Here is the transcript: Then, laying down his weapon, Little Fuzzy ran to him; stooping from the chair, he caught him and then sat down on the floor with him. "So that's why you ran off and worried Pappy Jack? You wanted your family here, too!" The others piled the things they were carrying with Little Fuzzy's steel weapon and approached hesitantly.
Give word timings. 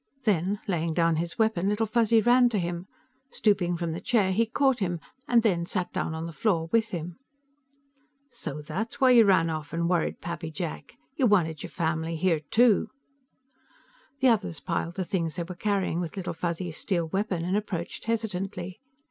Then, 0.23 0.59
laying 0.67 0.95
down 0.95 1.17
his 1.17 1.37
weapon, 1.37 1.69
Little 1.69 1.85
Fuzzy 1.85 2.21
ran 2.21 2.49
to 2.49 2.57
him; 2.57 2.87
stooping 3.29 3.77
from 3.77 3.91
the 3.91 4.01
chair, 4.01 4.31
he 4.31 4.47
caught 4.47 4.79
him 4.79 4.99
and 5.27 5.43
then 5.43 5.67
sat 5.67 5.93
down 5.93 6.15
on 6.15 6.25
the 6.25 6.33
floor 6.33 6.69
with 6.71 6.89
him. 6.89 7.19
"So 8.31 8.63
that's 8.63 8.99
why 8.99 9.11
you 9.11 9.25
ran 9.25 9.51
off 9.51 9.73
and 9.73 9.87
worried 9.87 10.19
Pappy 10.19 10.49
Jack? 10.49 10.97
You 11.17 11.27
wanted 11.27 11.61
your 11.61 11.69
family 11.69 12.15
here, 12.15 12.39
too!" 12.39 12.89
The 14.21 14.29
others 14.29 14.59
piled 14.59 14.95
the 14.95 15.05
things 15.05 15.35
they 15.35 15.43
were 15.43 15.53
carrying 15.53 15.99
with 15.99 16.17
Little 16.17 16.33
Fuzzy's 16.33 16.77
steel 16.77 17.07
weapon 17.07 17.45
and 17.45 17.55
approached 17.55 18.05
hesitantly. 18.05 18.79